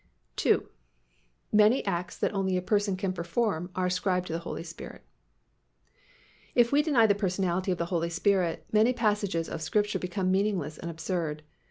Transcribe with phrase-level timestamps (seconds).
[0.43, 0.61] II.
[1.51, 5.03] Many acts that only a Person can perform are ascribed to the Holy Spirit.
[6.55, 10.79] If we deny the personality of the Holy Spirit, many passages of Scripture become meaningless
[10.79, 11.43] and absurd.